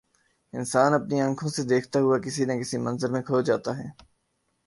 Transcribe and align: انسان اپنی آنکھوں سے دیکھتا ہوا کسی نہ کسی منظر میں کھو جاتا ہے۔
انسان 0.53 0.93
اپنی 0.93 1.21
آنکھوں 1.21 1.49
سے 1.49 1.63
دیکھتا 1.63 1.99
ہوا 1.99 2.17
کسی 2.19 2.45
نہ 2.45 2.53
کسی 2.61 2.77
منظر 2.77 3.09
میں 3.11 3.21
کھو 3.21 3.41
جاتا 3.41 3.77
ہے۔ 3.77 3.87